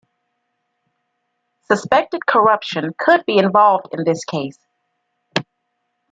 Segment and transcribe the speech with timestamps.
[1.71, 4.57] Suspected corruption could be involved in the case.